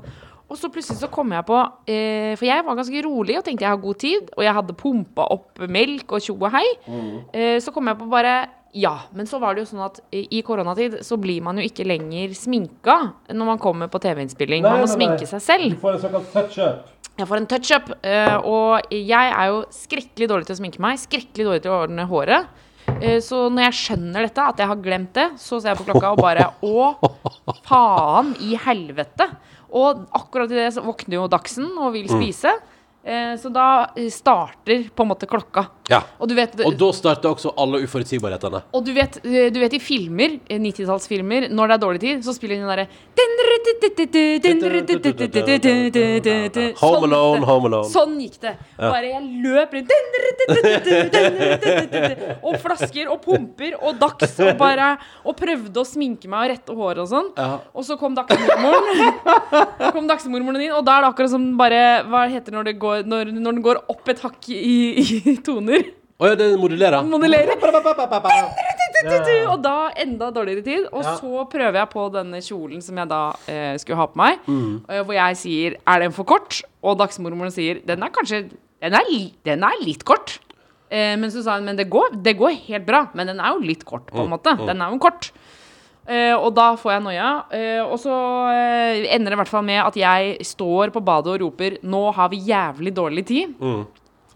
[0.55, 1.57] Og så plutselig så kommer jeg på
[1.91, 4.77] eh, For jeg var ganske rolig og tenkte jeg har god tid, og jeg hadde
[4.79, 6.67] pumpa opp melk og tjo og hei.
[7.35, 8.37] Eh, så kom jeg på bare
[8.75, 11.85] ja, men så var det jo sånn at i koronatid så blir man jo ikke
[11.87, 12.97] lenger sminka
[13.31, 14.65] når man kommer på TV-innspilling.
[14.67, 15.77] Man må sminke seg selv.
[15.77, 16.89] Du får en såkalt touch-up.
[17.15, 20.99] Jeg får en touch-up, eh, og jeg er jo skrekkelig dårlig til å sminke meg.
[20.99, 22.51] Skrekkelig dårlig til å ordne håret.
[22.99, 25.87] Eh, så når jeg skjønner dette, at jeg har glemt det, så ser jeg på
[25.93, 26.91] klokka og bare Å,
[27.69, 29.31] faen i helvete!
[29.75, 31.93] Og akkurat i det så våkner jo Dachsen og Mm.
[31.93, 32.53] vil spise.
[33.05, 35.67] Eh, så da starter på en måte klokka.
[35.91, 36.01] Ja.
[36.19, 38.63] Og du vet, Og da starter også alle uforutsigbarhetene.
[38.73, 42.25] og du vet, eh, du vet i filmer, eh, 90-tallsfilmer, når det er dårlig tid,
[42.25, 42.89] så spiller de den derre
[46.81, 47.89] Home Alone, Home Alone.
[47.91, 48.53] Sånn gikk det.
[48.79, 49.91] Bare jeg løp rundt
[52.45, 54.89] Og flasker og pumper og dags og bare
[55.25, 57.29] Og prøvde å sminke meg og rette håret og sånn.
[57.75, 58.99] Og så kom dagsmormoren.
[59.95, 62.77] kom dagsmormoren din, og da er det akkurat som bare Hva heter det når det
[62.83, 64.77] går Når, når den går opp et hakk i,
[65.33, 65.74] i toner?
[66.15, 67.03] Å ja, det modulerer.
[67.11, 67.57] Modulerer.
[69.51, 69.73] Og da
[70.05, 70.85] enda dårligere tid.
[70.95, 74.39] Og så prøver jeg på denne kjolen som jeg da eh, skulle ha på meg.
[74.47, 74.77] Mm.
[74.89, 78.51] eh, hvor jeg sier 'er den for kort?' Og dagsmormoren sier 'den er kanskje
[78.85, 79.05] Den er,
[79.45, 80.39] den er litt kort'.
[80.91, 83.09] Eh, men så sa hun 'men det går, det går helt bra'.
[83.15, 84.17] Men den er jo litt kort, Mm.
[84.19, 84.67] på en måte.
[84.67, 85.31] Den er jo kort.
[86.07, 87.45] Eh, og da får jeg noia.
[87.51, 88.13] Eh, og så
[88.53, 92.13] eh, ender det i hvert fall med at jeg står på badet og roper 'nå
[92.15, 93.55] har vi jævlig dårlig tid'.
[93.59, 93.87] Mm.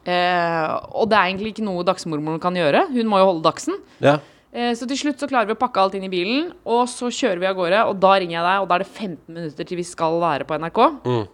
[0.06, 2.86] Eh, og det er egentlig ikke noe dagsmormoren kan gjøre.
[2.94, 3.80] Hun må jo holde dagsen.
[4.04, 4.18] Ja.
[4.52, 7.10] Eh, Så til slutt så klarer vi å pakke alt inn i bilen, og så
[7.12, 7.82] kjører vi av gårde.
[7.90, 10.46] Og da ringer jeg deg, og da er det 15 minutter til vi skal være
[10.48, 10.80] på NRK.
[11.04, 11.26] Mm.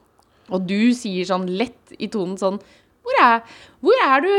[0.54, 2.58] Og du sier sånn lett i tonen sånn
[3.04, 3.40] Hvor er,
[3.84, 4.32] hvor er du?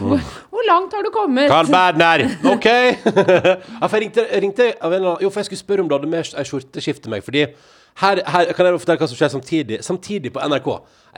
[0.00, 0.20] Hvor,
[0.52, 1.48] hvor langt har du kommet?
[1.48, 2.24] Carl Berner!
[2.52, 2.66] OK!
[2.68, 6.44] ja, for jeg ringte, ringte Jo, for jeg skulle spørre om du hadde med ei
[6.48, 7.24] skjorteskifte til meg.
[7.24, 7.46] Fordi
[7.98, 10.68] her, her kan jeg fortelle hva som skjer samtidig, samtidig på NRK.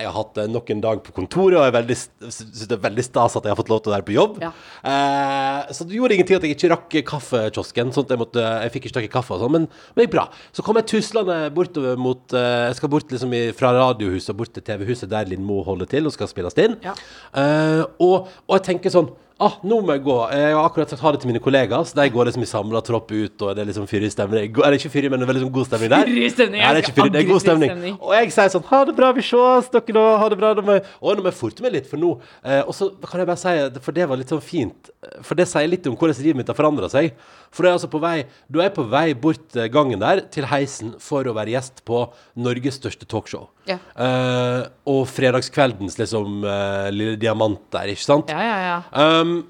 [0.00, 3.04] Jeg har hatt eh, nok en dag på kontoret, og jeg syns det er veldig
[3.04, 4.38] stas at jeg har fått lov til å være på jobb.
[4.40, 4.52] Ja.
[4.88, 7.92] Eh, så det gjorde ingenting at jeg ikke rakk kaffekiosken.
[7.92, 10.08] Sånn at jeg, måtte, jeg fikk ikke tak i kaffe og sånn, men, men det
[10.08, 10.26] gikk bra.
[10.56, 14.40] Så kom jeg tuslende bortover mot eh, Jeg skal bort liksom i, fra Radiohuset og
[14.40, 16.78] bort til TV-huset der Lindmo holder til og skal spilles inn.
[16.86, 16.96] Ja.
[17.36, 20.14] Eh, og, og jeg tenker sånn Ah, nå må jeg gå.
[20.36, 21.86] Jeg har akkurat sagt ha det til mine kollegaer.
[21.88, 24.50] Så de går liksom i samla tropp ut, og det er liksom fyrig stemning.
[24.52, 26.10] Eller ikke fyrig, men det er liksom god stemning der.
[26.10, 27.94] Fyrig stemning, Nei, det er fyrig, det er god stemning.
[27.96, 30.04] Og jeg sier sånn Ha det bra, vi ses, dere nå.
[30.20, 30.52] Ha det bra.
[30.58, 32.12] Nå må jeg, og nå må jeg forte meg litt, for nå
[32.44, 34.92] eh, Og så kan jeg bare si, for det var litt sånn fint
[35.24, 37.14] For det sier litt om hvordan livet mitt har forandra seg.
[37.50, 40.46] For du er altså på vei du er på vei bort eh, gangen der til
[40.50, 42.04] heisen for å være gjest på
[42.38, 43.48] Norges største talkshow.
[43.66, 43.78] Ja.
[43.98, 44.60] Eh,
[44.90, 48.30] og fredagskveldens liksom eh, lille diamant der, ikke sant?
[48.30, 48.76] Ja, ja, ja.
[49.20, 49.40] Um,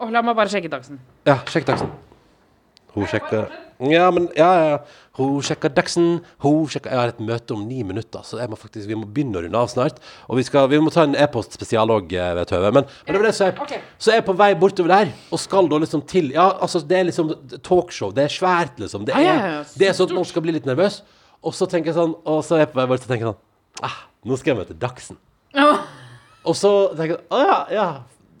[0.00, 1.00] Og la meg bare sjekke dagsen.
[1.28, 1.90] ja, sjekk Dagsen.
[2.94, 3.50] Hun sjekker
[3.90, 4.80] Ja, men Ja, ja.
[5.16, 5.36] Hun.
[5.36, 9.06] Hun sjekker Jeg har et møte om ni minutter, så jeg må faktisk, vi må
[9.06, 9.98] begynne å runde av snart.
[10.28, 12.72] Og vi, skal, vi må ta en e-post spesial òg, ved Tøve.
[12.72, 13.80] Men, men det var det som er okay.
[13.98, 17.08] Så er på vei bortover der, og skal da liksom til Ja, altså, det er
[17.10, 17.34] liksom
[17.66, 18.14] talkshow.
[18.16, 19.04] Det er svært, liksom.
[19.08, 21.02] Det er, ja, ja, det er sånn at man skal bli litt nervøs.
[21.44, 23.86] Og så tenker jeg sånn Og så er jeg på vei bort og tenker sånn
[23.88, 23.94] ah,
[24.28, 25.16] Nå skal jeg møte Dagsen.
[26.48, 27.86] Og så tenker jeg Å ja, ja.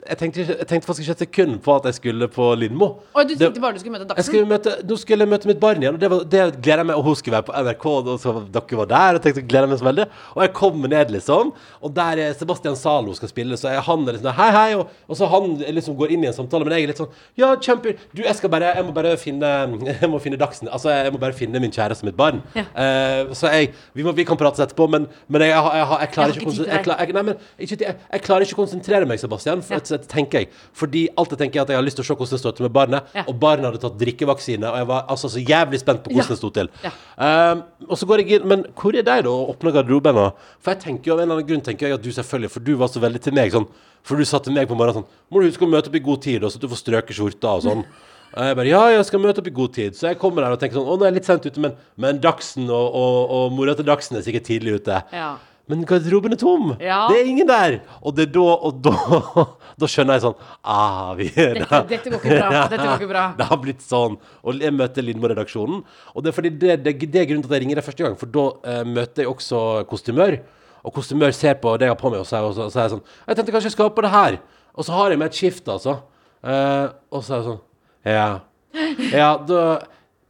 [0.08, 2.86] Jeg tenkte, ikke, jeg tenkte faktisk ikke et sekund på at jeg skulle på Lindmo.
[3.12, 5.46] Og du Det- tenkte bare du skulle møte jeg skulle møte, nå skulle jeg møte
[5.46, 7.52] mitt barn igjen, og det, var, det gleder jeg meg Og hun skulle være på
[7.52, 9.14] NRK, og så dere var der.
[9.18, 11.52] Og tenkte, gleder jeg meg så veldig Og jeg kommer ned, liksom.
[11.82, 14.74] Og der er Sebastian Zalo skal spille, så er han er liksom Hei, hei.
[14.74, 17.12] Og, og så han liksom går inn i en samtale, men jeg er litt sånn
[17.36, 19.50] Ja, kjempe Du, jeg skal bare Jeg må bare finne
[20.00, 20.68] Jeg må finne Dagsen.
[20.72, 22.42] Altså, jeg må bare finne min kjæreste og mitt barn.
[22.56, 22.64] Ja.
[22.72, 26.34] Uh, så jeg vi, må, vi kan prate etterpå, men, men jeg, jeg, jeg Jeg
[26.80, 29.80] jeg, jeg, jeg, jeg klarer ikke å konsentrere meg, Sebastian, for, Ja.
[29.92, 30.48] At- tenker jeg.
[30.72, 32.62] Fordi alltid tenker jeg at jeg har lyst til å se hvordan det står til
[32.68, 33.02] med barnet.
[33.14, 33.24] Ja.
[33.28, 36.34] Og barnet hadde tatt drikkevaksine, og jeg var altså så jævlig spent på hvordan Ja.
[36.34, 36.68] det sto til.
[36.84, 36.90] Ja.
[37.52, 40.16] Um, og så går jeg inn Men hvor er de, da, og åpner garderoben?
[40.16, 42.50] og- For jeg tenker jo av en eller annen grunn tenker jeg at du selvfølgelig
[42.50, 43.66] For du var så veldig til meg sånn
[44.02, 45.98] For du sa til meg på morgenen sånn Må du huske å møte opp i
[46.00, 47.84] god tid, og så du får strøket skjorta og sånn.
[48.36, 49.92] Og jeg bare Ja, jeg skal møte opp i god tid.
[49.94, 51.74] Så jeg kommer der og tenker sånn Å, nå er jeg litt sent ute, men,
[51.98, 55.02] men Dagsen og, og, og mora til Dagsen er sikkert tidlig ute.
[55.12, 55.36] Ja.
[55.70, 56.72] Men garderoben er tom.
[56.82, 57.04] Ja.
[57.10, 57.78] Det er ingen der.
[58.02, 58.92] Og det er da Og da,
[59.80, 62.62] da skjønner jeg sånn Ah, vi Dette, dette går ikke bra.
[62.72, 63.24] Dette går ikke bra.
[63.38, 64.16] det har blitt sånn.
[64.42, 65.84] Og jeg møter Lindmo-redaksjonen.
[66.14, 68.06] Og det er fordi det, det, det er grunnen til at jeg ringer deg første
[68.06, 70.38] gang, for da eh, møter jeg også kostymør.
[70.84, 72.80] Og kostymør ser på det jeg har på meg, og så er, og så, så
[72.80, 74.38] er jeg sånn Jeg tenkte kanskje jeg skal ha på det her.
[74.74, 75.98] Og så har jeg med et skift, altså.
[76.40, 77.60] Eh, og så er jeg sånn
[78.08, 78.28] Ja.
[79.20, 79.62] Ja, da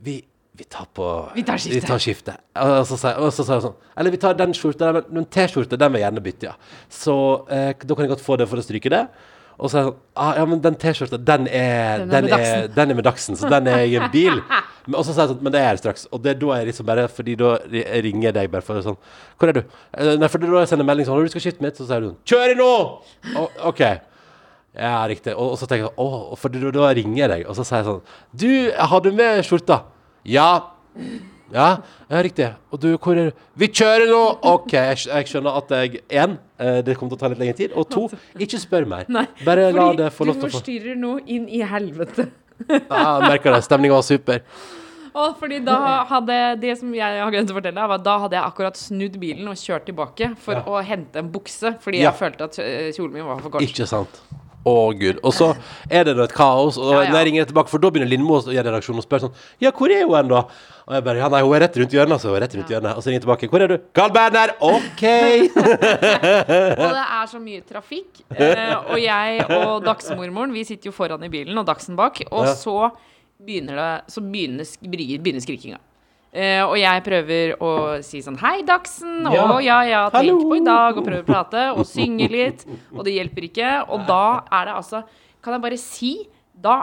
[0.03, 0.20] Vi,
[0.61, 1.81] vi tar på Vi tar skiftet.
[1.83, 2.37] Vi tar skiftet.
[2.61, 6.03] Og så sa jeg, sånn Eller vi tar den skjorta, den- men T-skjorte, den vil
[6.03, 6.55] jeg gjerne bytte, ja.
[6.92, 7.14] Så
[7.49, 9.07] eh, da kan jeg godt få det for å stryke det.
[9.61, 12.35] Og så er jeg sånn ah, Ja, men den T-skjorta, den er Den er den
[12.40, 14.37] er, den er med Dagsen, så den er i en bil.
[14.87, 16.07] Men, og så sa jeg sånn Men det er jeg straks.
[16.11, 18.96] Og det er da jeg liksom bare Fordi da ringer jeg deg bare for sånn
[19.37, 19.61] Hvor er du?
[19.92, 21.85] Eh, Nei, for er da jeg sender melding sånn Når du skal skifte mitt, så
[21.88, 22.70] sier du sånn Kjør i nå!
[23.37, 23.83] Og, OK.
[24.81, 25.35] Ja, riktig.
[25.37, 27.83] Og, og så tenker jeg sånn Å, for da ringer jeg deg, og så sier
[27.83, 28.01] jeg sånn
[28.33, 28.51] Du,
[28.92, 29.83] har du med skjorta?
[30.24, 30.48] Ja.
[31.50, 31.68] Ja,
[32.11, 32.46] ja, riktig.
[32.70, 33.38] Og du, hvor er du?
[33.59, 34.20] Vi kjører nå!
[34.52, 37.56] OK, jeg, jeg skjønner at jeg Én, eh, det kommer til å ta litt lengre
[37.59, 37.72] tid.
[37.74, 38.04] Og to,
[38.38, 39.09] ikke spør mer.
[39.11, 42.28] Nei, Bare la det få lov til å Du forstyrrer noe inn i helvete.
[42.68, 42.76] Ja,
[43.18, 43.64] jeg merker det.
[43.66, 44.44] Stemninga var super.
[45.11, 48.37] Og fordi da hadde Det som jeg har glemt å fortelle, var at da hadde
[48.38, 50.62] jeg akkurat snudd bilen og kjørt tilbake for Ja.
[50.62, 52.12] å hente en bukse, fordi Ja.
[52.12, 52.61] jeg følte at
[52.94, 53.62] kjolen min var for kort.
[53.66, 54.20] Ikke sant.
[54.61, 55.20] Å, gud.
[55.25, 55.46] Og så
[55.88, 56.77] er det da et kaos.
[56.77, 57.14] Og Ja, ja.
[57.16, 59.88] jeg ringer tilbake, for da begynner Lindmo å gjøre redaksjonen og spør sånn Ja, hvor
[59.88, 60.42] er hun hen, da?
[60.85, 62.29] Og jeg bare Ja, nei, hun er rett rundt hjørnet, altså.
[62.29, 62.92] Hun er rett rundt hjørnet.
[62.92, 63.49] Og så ringer jeg tilbake.
[63.49, 63.77] Hvor er du?
[63.96, 64.53] Carl Berner!
[64.61, 65.05] OK!
[66.85, 68.20] Og det er så mye trafikk.
[68.37, 72.20] Eh, og jeg og dagsmormoren, vi sitter jo foran i bilen, og Dagsen bak.
[72.31, 72.90] Og så
[73.40, 75.81] begynner det Så begynner, begynner skrikinga.
[76.31, 77.71] Eh, og jeg prøver å
[78.07, 79.25] si sånn Hei, Dagsen.
[79.27, 79.49] Ja.
[79.51, 80.45] Og ja, ja, tenk Hallo.
[80.47, 80.95] på i dag.
[81.01, 82.62] Og prøver å prate og synge litt.
[82.95, 83.73] Og det hjelper ikke.
[83.90, 85.03] Og da er det altså
[85.43, 86.14] Kan jeg bare si
[86.55, 86.79] Da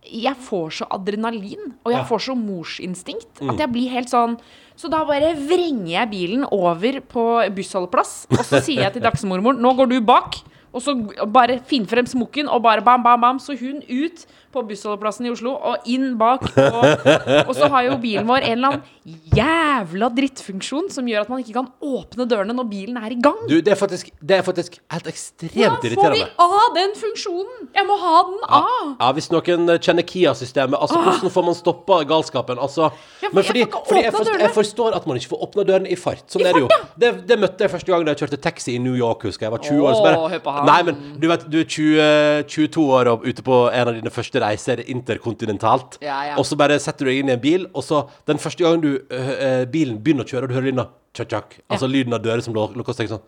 [0.00, 4.38] jeg får så adrenalin, og jeg får så morsinstinkt, at jeg blir helt sånn
[4.80, 9.60] Så da bare vrenger jeg bilen over på bussholdeplass, og så sier jeg til dagsmormoren
[9.60, 10.40] Nå går du bak.
[10.72, 10.94] Og så
[11.34, 13.40] bare finn frem smokken, og bare bam, bam, bam.
[13.42, 16.42] Så hun ut på bussholdeplassen i Oslo, og inn bak.
[16.58, 17.04] Og,
[17.46, 21.42] og så har jo bilen vår en eller annen jævla drittfunksjon som gjør at man
[21.42, 23.38] ikke kan åpne dørene når bilen er i gang.
[23.50, 25.94] Du, det er faktisk, det er faktisk helt ekstremt irriterende.
[26.00, 27.68] Hvordan får vi av den funksjonen?
[27.78, 28.80] Jeg må ha den av!
[29.00, 32.58] Ja, Hvis noen kjenner Kia-systemet, altså hvordan får man stoppa galskapen?
[32.62, 35.42] Altså, Ja, for men jeg fordi, fordi jeg, forstår, jeg forstår at man ikke får
[35.46, 36.26] åpna dørene i fart.
[36.32, 36.70] Sånn er det jo.
[37.00, 39.50] Det, det møtte jeg første gang da jeg kjørte taxi i New York, husker jeg.
[39.50, 39.94] Jeg var 20 år.
[39.94, 40.59] Så bare.
[40.68, 44.12] Nei, men du vet, du er 20, 22 år og ute på en av dine
[44.14, 45.98] første reiser interkontinentalt.
[46.04, 46.38] Ja, ja.
[46.40, 48.82] Og så bare setter du deg inn i en bil, og så den første gangen
[48.84, 52.24] du, øh, bilen begynner å kjøre, og du hører lyden av tjakk-tjakk, altså lyden av
[52.24, 53.26] dører som lukkes, tenker sånn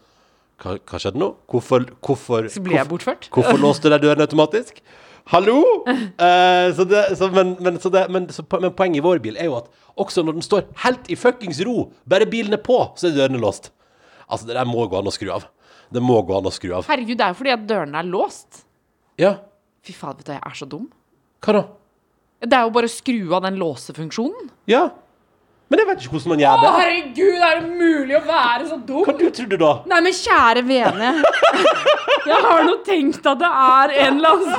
[0.62, 1.33] hva, hva skjedde nå?
[1.51, 3.31] Hvorfor, hvorfor Så blir jeg hvorfor- bortført.
[3.35, 4.79] Hvorfor låste de dørene automatisk?
[5.33, 5.57] Hallo?
[5.87, 9.51] Uh, så det, så, men, men, så det, men, men poenget i vår bil er
[9.51, 9.71] jo at
[10.03, 13.40] også når den står helt i fuckings ro, bare bilen er på, så er dørene
[13.42, 13.71] låst.
[14.29, 15.45] Altså, det der må gå an å skru av.
[15.92, 16.87] Det må gå an å skru av.
[16.88, 18.64] Herregud, det er jo fordi at dørene er låst.
[19.20, 19.35] Ja,
[19.83, 20.85] Fy faen, vet du, jeg er så dum.
[21.42, 21.62] hva da?
[22.42, 24.48] Det er jo bare å skru av den låsefunksjonen.
[24.70, 24.85] Ja.
[25.72, 26.70] Men jeg vet ikke hvordan man gjør Å, det.
[26.76, 29.02] herregud, er det mulig å være så dum?
[29.09, 29.70] Hva du trodde da?
[29.90, 31.11] Nei, men kjære vene.
[32.31, 34.52] Jeg har nå tenkt at det er en eller annen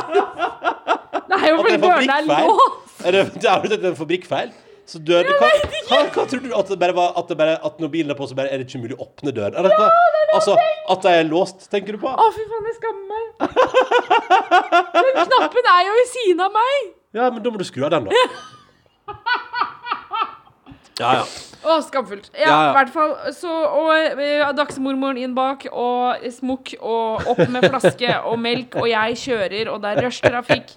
[1.30, 2.50] Det er jo At fordi er dørene er fabrikkfeil?
[2.50, 3.06] låst.
[3.08, 3.22] Er det,
[3.54, 4.52] er det en fabrikkfeil?
[4.90, 5.48] Så dør, hva,
[5.88, 6.50] hva, hva tror du?
[6.58, 8.60] At det bare var at, det bare, at når bilen er på, så bare er
[8.60, 9.56] det ikke mulig å åpne døren?
[9.60, 9.88] Eller, hva?
[10.36, 10.58] altså,
[10.92, 12.12] at de er låst, tenker du på?
[12.12, 13.24] Å, fy faen, jeg skammer meg.
[14.98, 16.92] Den knappen er jo ved siden av meg.
[17.16, 18.14] Ja, men da må du skru av den, da.
[21.00, 21.24] Ja, ja.
[21.64, 22.28] Å, skamfullt.
[22.36, 22.70] Ja, Ja, ja.
[22.70, 23.14] i hvert fall.
[23.34, 28.90] Så, og uh, dagsmormoren inn bak, og smokk, og opp med flaske og melk, og
[28.92, 30.76] jeg kjører, og det er rushtrafikk.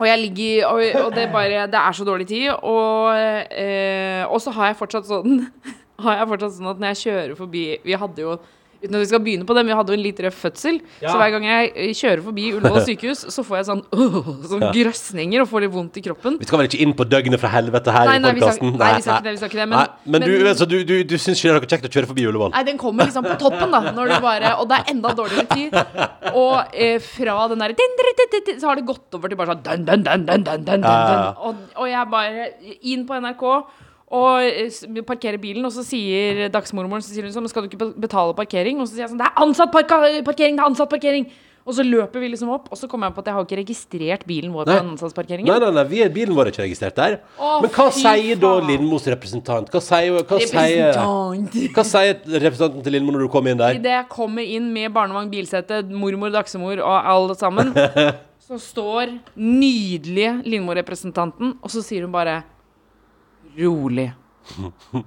[0.00, 2.48] Og jeg ligger Og, og det, bare, det er så dårlig tid.
[2.50, 3.12] Og,
[3.52, 5.44] eh, og så har jeg fortsatt sånn
[6.04, 8.38] Har jeg fortsatt sånn at når jeg kjører forbi Vi hadde jo
[8.80, 10.78] Uten at vi skal begynne på det, men vi hadde jo en litt røff fødsel.
[11.02, 11.10] Ja.
[11.12, 14.64] Så hver gang jeg eh, kjører forbi Ullevål sykehus, så får jeg sånn, øh, sånn
[14.72, 16.38] grøsninger og får litt vondt i kroppen.
[16.40, 18.72] Vi skal vel ikke inn på døgnet fra helvete her Nei, nei, skal- podkasten?
[18.80, 20.76] nei, vi skal ikke det, vi skal ikke det, men- men, men, du, så du,
[20.88, 22.54] du, du syns ikke det er noe kjekt å kjøre forbi Ullevål?
[22.56, 23.82] Nei, den kommer liksom på toppen, da.
[24.00, 25.76] Når du bare, og det er enda dårligere tid.
[26.32, 30.02] Og eh, fra den derre Så har det gått over til bare sånn dun, dun,
[30.08, 31.20] dun, dun, dun, dun, dun, Ja, ja, ja.
[31.20, 31.44] dun.
[31.50, 32.48] Og, og jeg bare
[32.94, 33.44] inn på NRK
[34.10, 37.92] og eh, parkerer bilen, og så sier dagsmormoren så sier hun sånn, skal du ikke
[38.02, 38.80] betale parkering?
[38.82, 40.58] Og så sier jeg sånn Det er ansatt parka parkering!
[40.58, 41.28] Det er ansatt parkering!
[41.68, 43.56] Og så løper vi liksom opp, og så kommer jeg på at jeg har ikke
[43.60, 44.78] registrert bilen vår på Nei.
[44.94, 45.50] ansatsparkeringen.
[45.52, 47.16] Nei, nei, nei, vi bilen vår er ikke registrert der.
[47.36, 48.52] Åh, Men hva sier sier da.
[48.64, 49.68] Lindmos representant?
[49.70, 51.58] Hva sier, hva sier, Representant.
[51.76, 53.76] hva sier representanten til Lindmo når du kommer inn der?
[53.78, 57.70] Idet jeg kommer inn med barnevogn, bilsete, mormor, dagsemor og alle sammen,
[58.48, 62.40] så står nydelige Lindmo-representanten, og så sier hun bare
[63.58, 64.10] Rolig.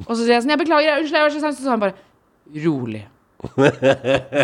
[0.08, 1.56] Og så sier jeg sånn Jeg beklager, unnskyld, jeg var så sein.
[1.58, 1.96] Så sa hun bare
[2.64, 3.04] Rolig.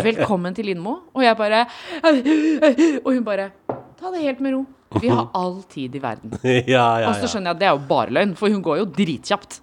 [0.04, 0.98] Velkommen til Lindmo.
[1.14, 1.64] Og jeg bare
[3.04, 3.50] Og hun bare
[4.00, 4.64] Ta det helt med ro.
[5.00, 6.32] Vi har all tid i verden.
[6.66, 8.80] ja, ja, Og så skjønner jeg at det er jo bare løgn, for hun går
[8.80, 9.60] jo dritkjapt.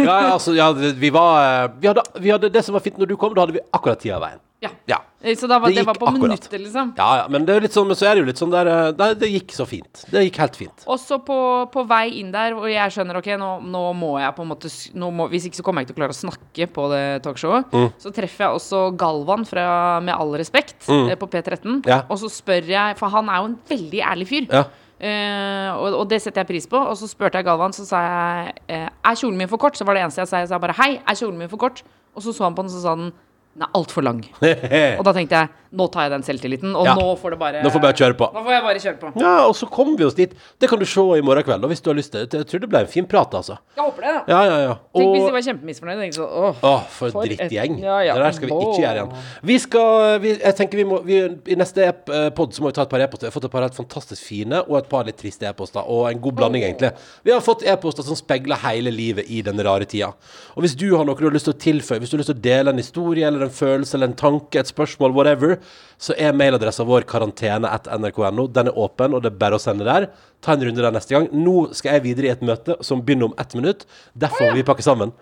[0.00, 3.10] ja, altså, ja, vi var eh, vi hadde, vi hadde Det som var fint når
[3.10, 4.40] du kom, da hadde vi akkurat tida av veien.
[4.64, 4.70] Ja.
[4.88, 5.00] Ja.
[5.22, 6.22] Så da var, Det det, var på akkurat.
[6.22, 6.92] minuttet, liksom.
[6.98, 9.54] Ja, ja, men sånn, men så er det jo litt sånn der Det, det gikk
[9.54, 10.02] så fint.
[10.10, 10.84] Det gikk helt fint.
[10.90, 11.38] Også på,
[11.70, 14.72] på vei inn der, og jeg skjønner ok, nå, nå må jeg på en måte
[14.98, 17.70] må, Hvis ikke så kommer jeg ikke til å klare å snakke på det talkshowet.
[17.70, 17.88] Mm.
[18.02, 19.66] Så treffer jeg også Galvan fra
[20.02, 21.14] Med all respekt mm.
[21.20, 21.58] på P13.
[21.62, 21.80] Mm.
[21.86, 22.02] Ja.
[22.10, 24.48] Og så spør jeg, for han er jo en veldig ærlig fyr.
[24.50, 24.66] Ja.
[25.02, 26.78] Uh, og, og det setter jeg pris på.
[26.78, 29.78] Og så spurte jeg Galvan, så sa jeg uh, Er kjolen min for kort?
[29.78, 30.42] Så var det eneste jeg sa.
[30.44, 31.82] Jeg sa bare hei, er kjolen min for kort?
[32.14, 33.10] Og så så han på den, så sa han
[33.54, 34.22] den er altfor lang.
[34.98, 36.94] Og da tenkte jeg Nå tar jeg den selvtilliten, og Ja.
[36.94, 38.26] nå får det bare Nå får jeg bare kjøre på.
[38.34, 39.20] Nå får jeg bare kjøre på.
[39.22, 40.34] Ja, og så kommer vi oss dit.
[40.60, 42.34] Det kan du se i morgen kveld, og hvis du har lyst til det.
[42.42, 43.56] Jeg tror det ble en fin prat, altså.
[43.76, 44.12] Jeg håper det.
[44.28, 44.74] Ja, ja, ja.
[44.94, 46.00] Tenk hvis de var kjempemisfornøyde.
[46.02, 47.80] Tenk så, åh, Å, for, For et- drittgjeng.
[47.80, 48.14] ja, ja.
[48.14, 49.12] Det der skal vi ikke gjøre igjen.
[49.42, 51.18] Vi skal vi, Jeg tenker vi må vi,
[51.52, 53.26] I neste eh, pod så må vi ta et par e-poster.
[53.26, 55.80] Vi har fått et par helt fantastisk fine og et par litt triste e-poster.
[55.88, 56.92] Og en god blanding, egentlig.
[57.24, 60.12] Vi har fått e-poster som speiler hele livet i den rare tida.
[60.56, 62.30] Og hvis du har noe du har lyst til å tilføye, hvis du har lyst
[62.32, 65.58] til å dele en historie eller en følelse eller en tanke, et spørsmål, whatever,
[66.02, 68.46] så er mailadressa vår karantene.nrk.no.
[68.50, 70.08] Den er åpen, og det er bare å sende der.
[70.42, 71.28] Ta en runde der neste gang.
[71.30, 73.86] Nå skal jeg videre i et møte som begynner om ett minutt.
[74.18, 75.14] Derfor må vi pakke sammen.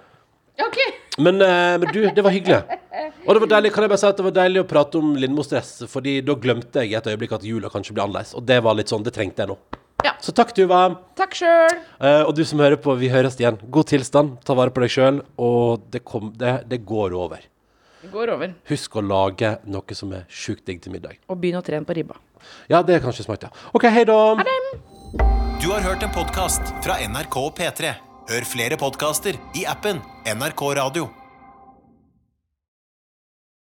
[0.61, 0.97] Okay.
[1.19, 2.63] Men, eh, men du, det var hyggelig.
[3.27, 5.13] Og det var deilig, kan jeg bare si at det var deilig å prate om
[5.21, 8.33] Lindmo-stress, Fordi da glemte jeg i et øyeblikk at jula kanskje blir annerledes.
[8.39, 9.59] Og det var litt sånn, det trengte jeg nå.
[10.05, 10.15] Ja.
[10.25, 10.81] Så takk, Tuva.
[11.19, 11.77] Takk sjøl.
[12.01, 13.61] Uh, og du som hører på, vi høres igjen.
[13.69, 17.45] God tilstand, ta vare på deg sjøl, og det, kom, det, det går over.
[18.01, 18.55] Det går over.
[18.71, 21.19] Husk å lage noe som er sjukt digg til middag.
[21.29, 22.17] Og begynn å trene på ribba.
[22.73, 23.53] Ja, det er kanskje smart, ja.
[23.77, 24.17] OK, hei da.
[25.61, 27.93] Du har hørt en podkast fra NRK og P3.
[28.31, 31.11] Hør flere podkaster i appen NRK Radio.